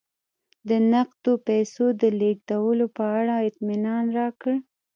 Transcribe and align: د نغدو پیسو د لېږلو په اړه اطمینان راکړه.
د 0.69 0.69
نغدو 0.91 1.33
پیسو 1.47 1.85
د 2.01 2.03
لېږلو 2.19 2.87
په 2.97 3.03
اړه 3.19 3.33
اطمینان 3.49 4.05
راکړه. 4.19 4.55